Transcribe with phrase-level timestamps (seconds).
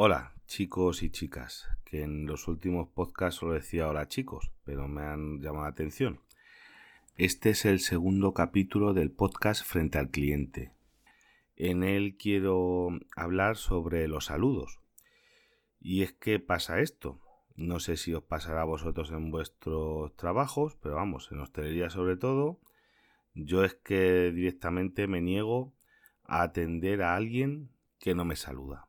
[0.00, 5.02] Hola, chicos y chicas, que en los últimos podcasts solo decía hola chicos, pero me
[5.02, 6.20] han llamado la atención.
[7.16, 10.70] Este es el segundo capítulo del podcast Frente al Cliente.
[11.56, 14.78] En él quiero hablar sobre los saludos.
[15.80, 17.20] Y es que pasa esto.
[17.56, 22.16] No sé si os pasará a vosotros en vuestros trabajos, pero vamos, en hostelería sobre
[22.16, 22.60] todo.
[23.34, 25.74] Yo es que directamente me niego
[26.22, 28.87] a atender a alguien que no me saluda.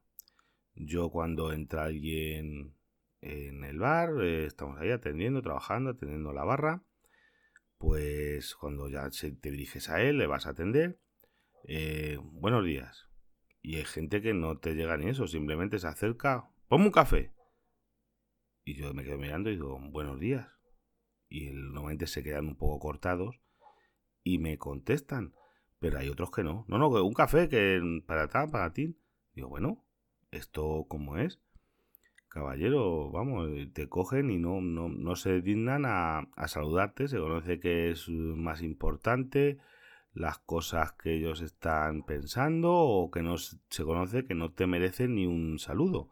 [0.81, 2.73] Yo cuando entra alguien
[3.19, 6.85] en el bar, eh, estamos ahí atendiendo, trabajando, atendiendo la barra,
[7.77, 10.97] pues cuando ya te diriges a él, le vas a atender,
[11.65, 13.09] eh, buenos días.
[13.61, 17.33] Y hay gente que no te llega ni eso, simplemente se acerca, ponme un café.
[18.63, 20.47] Y yo me quedo mirando y digo, buenos días.
[21.27, 23.41] Y normalmente se quedan un poco cortados
[24.23, 25.35] y me contestan,
[25.77, 26.63] pero hay otros que no.
[26.69, 28.97] No, no, un café que para tal, para ti.
[29.33, 29.85] Digo, bueno,
[30.31, 31.39] ¿esto cómo es?
[32.29, 38.07] Caballero, vamos, te cogen y no, no, se dignan a, saludarte, se conoce que es
[38.07, 39.57] más importante
[40.13, 45.15] las cosas que ellos están pensando o que no se conoce que no te merecen
[45.15, 46.11] ni un saludo.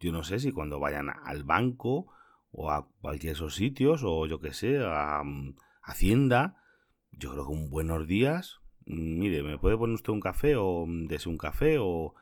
[0.00, 2.12] Yo no sé si cuando vayan al banco
[2.50, 6.56] o a cualquier esos sitios o yo que sé, a, mm, Hacienda,
[7.12, 10.86] yo creo que un buenos días, mm, mire, ¿me puede poner usted un café o
[10.86, 12.14] mm, dese un café o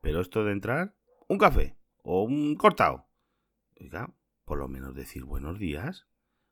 [0.00, 0.94] pero esto de entrar,
[1.28, 3.06] un café o un cortado.
[3.80, 4.12] Oiga,
[4.44, 6.06] por lo menos decir buenos días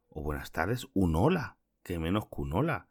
[0.08, 2.88] o buenas tardes, un hola, que menos que un hola.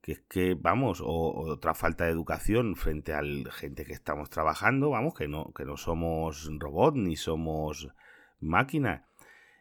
[0.00, 4.30] Que es que, vamos, o, otra falta de educación frente a la gente que estamos
[4.30, 7.88] trabajando, vamos, que no, que no somos robot ni somos
[8.40, 9.06] máquina.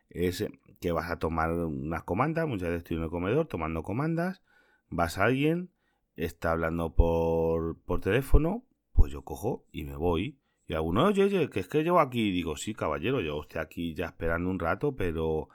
[0.09, 0.45] Es
[0.79, 4.43] que vas a tomar unas comandas, muchas veces estoy en el comedor tomando comandas,
[4.89, 5.71] vas a alguien,
[6.15, 8.63] está hablando por, por teléfono,
[8.97, 10.39] pues yo cojo y me voy.
[10.67, 12.31] Y alguno, oye, oye, que es que llevo aquí.
[12.31, 15.49] digo, sí, caballero, yo estoy aquí ya esperando un rato, pero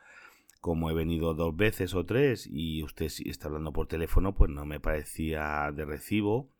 [0.60, 4.64] como he venido dos veces o tres y usted está hablando por teléfono, pues no
[4.64, 6.50] me parecía de recibo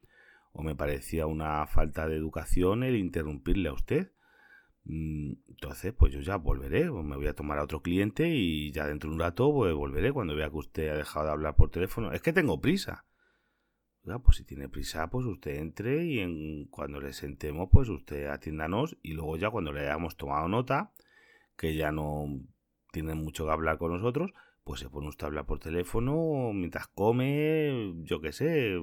[0.53, 4.13] o me parecía una falta de educación el interrumpirle a usted.
[4.85, 8.87] Mm, entonces, pues yo ya volveré, me voy a tomar a otro cliente y ya
[8.87, 11.71] dentro de un rato pues volveré cuando vea que usted ha dejado de hablar por
[11.71, 12.13] teléfono.
[12.13, 13.05] Es que tengo prisa
[14.03, 18.97] pues si tiene prisa, pues usted entre y en, cuando le sentemos, pues usted atiéndanos
[19.03, 20.93] y luego ya cuando le hayamos tomado nota,
[21.57, 22.27] que ya no
[22.93, 24.33] tiene mucho que hablar con nosotros,
[24.65, 28.75] pues se pone usted a hablar por teléfono mientras come, yo qué sé,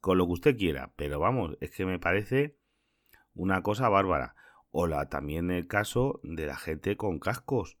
[0.00, 0.92] con lo que usted quiera.
[0.96, 2.56] Pero vamos, es que me parece
[3.34, 4.34] una cosa bárbara.
[4.70, 7.76] O la, también el caso de la gente con cascos.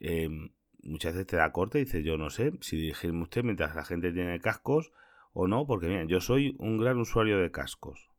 [0.00, 0.50] Em,
[0.82, 3.84] muchas veces te da corte y dice, yo no sé, si dirigirme usted mientras la
[3.84, 4.92] gente tiene cascos,
[5.32, 8.10] o no, porque miren, yo soy un gran usuario de cascos,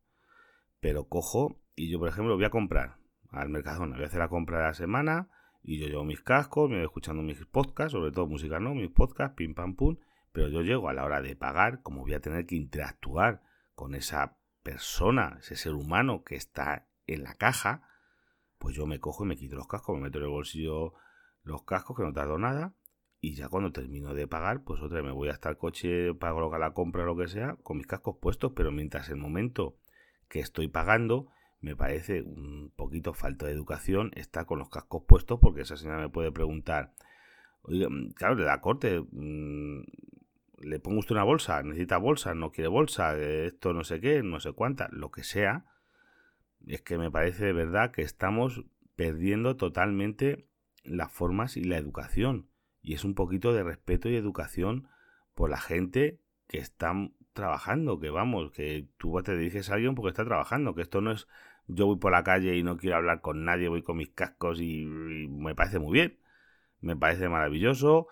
[0.80, 2.98] pero cojo y yo, por ejemplo, voy a comprar
[3.32, 5.30] al Mercadona, voy a hacer la compra de la semana
[5.64, 8.74] y yo llevo mis cascos, me voy escuchando mis podcasts, sobre todo música, ¿no?
[8.74, 9.98] Mis podcasts, pim pam pum,
[10.32, 13.42] pero yo llego a la hora de pagar, como voy a tener que interactuar
[13.76, 17.84] con esa persona, ese ser humano que está en la caja,
[18.58, 20.94] pues yo me cojo y me quito los cascos, me meto en el bolsillo
[21.44, 22.74] los cascos, que no tardo nada,
[23.22, 26.58] y ya cuando termino de pagar, pues otra vez me voy hasta el coche, pago
[26.58, 29.78] la compra o lo que sea, con mis cascos puestos, pero mientras el momento
[30.30, 31.28] que estoy pagando,
[31.60, 36.00] me parece un poquito falta de educación estar con los cascos puestos, porque esa señora
[36.00, 36.94] me puede preguntar,
[37.64, 39.84] oye, mm, claro, le da corte, mm,
[40.62, 44.40] le pongo usted una bolsa, necesita bolsa, no quiere bolsa, esto no sé qué, no
[44.40, 45.66] sé cuánta, lo que sea,
[46.68, 48.64] es que me parece de verdad que estamos
[48.96, 50.48] perdiendo totalmente
[50.84, 52.50] las formas y la educación
[52.82, 54.88] y es un poquito de respeto y educación
[55.34, 56.94] por la gente que está
[57.34, 61.12] trabajando, que vamos, que tú te diriges a alguien porque está trabajando, que esto no
[61.12, 61.28] es
[61.70, 64.60] yo voy por la calle y no quiero hablar con nadie, voy con mis cascos
[64.60, 66.20] y, me parece muy bien,
[66.82, 68.08] me parece maravilloso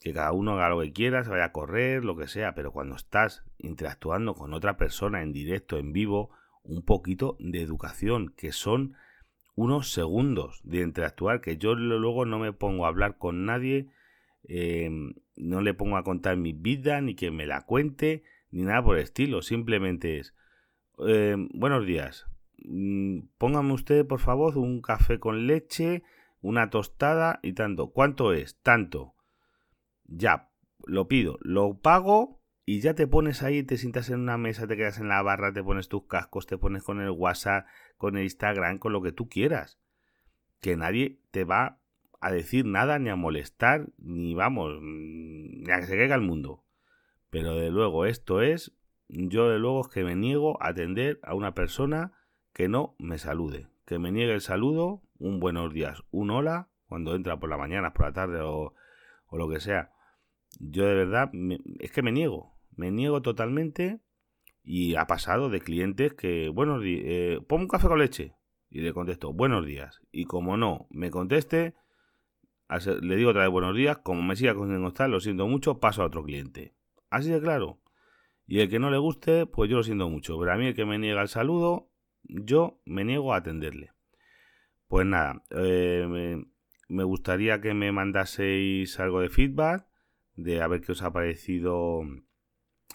[0.00, 2.72] que cada uno haga lo que quiera, se vaya a correr, lo que sea, pero
[2.72, 6.30] cuando estás interactuando con otra persona en directo, en vivo,
[6.62, 8.94] un poquito de educación, que son
[9.56, 13.88] unos segundos de interactuar, que yo luego no me pongo a hablar con nadie
[14.46, 18.82] Em, no le pongo a contar mi vida, ni que me la cuente, ni nada
[18.84, 19.42] por el estilo.
[19.42, 20.34] Simplemente es,
[20.98, 22.26] em, buenos días,
[22.64, 26.02] mm, póngame usted, por favor, un café con leche,
[26.40, 27.90] una tostada y tanto.
[27.90, 28.60] ¿Cuánto es?
[28.62, 29.14] Tanto.
[30.06, 30.50] Ya,
[30.86, 34.76] lo pido, lo pago y ya te pones ahí, te sientas en una mesa, te
[34.76, 37.66] quedas en la barra, te pones tus cascos, te pones con el WhatsApp,
[37.96, 39.78] con el Instagram, con lo que tú quieras.
[40.60, 41.80] Que nadie te va
[42.24, 46.64] a decir nada, ni a molestar, ni vamos, ni a que se caiga el mundo.
[47.28, 48.74] Pero de luego, esto es,
[49.08, 52.12] yo de luego es que me niego a atender a una persona
[52.54, 57.14] que no me salude, que me niegue el saludo, un buenos días, un hola, cuando
[57.14, 58.74] entra por la mañana, por la tarde o,
[59.30, 59.92] lo que sea.
[60.60, 61.30] Yo de verdad,
[61.78, 64.00] es que me niego, me niego totalmente
[64.62, 68.34] y ha pasado de clientes que, bueno, eh, pon un café con leche
[68.70, 70.00] y le contesto, buenos días.
[70.10, 71.74] Y como no me conteste,
[73.02, 76.02] le digo otra vez buenos días, como me siga con estar, lo siento mucho, paso
[76.02, 76.74] a otro cliente.
[77.10, 77.80] Así de claro.
[78.46, 80.38] Y el que no le guste, pues yo lo siento mucho.
[80.38, 81.90] Pero a mí el que me niega el saludo,
[82.22, 83.92] yo me niego a atenderle.
[84.88, 86.42] Pues nada, eh,
[86.88, 89.86] me, gustaría que me mandaseis algo de feedback,
[90.36, 92.02] de a ver qué os ha parecido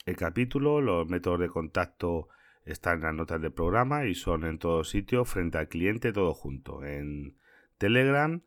[0.05, 0.81] el capítulo.
[0.81, 2.29] Los métodos de contacto
[2.65, 6.33] están en las notas del programa y son en todos sitios, frente al cliente, todo
[6.33, 6.83] junto.
[6.83, 7.37] En
[7.77, 8.43] Telegram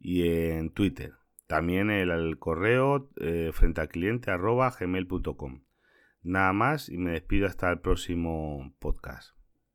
[0.00, 1.14] y en Twitter.
[1.46, 5.62] También el, correo eh, frente al cliente arroba gmail.com.
[6.22, 9.39] Nada más y me despido hasta el próximo podcast.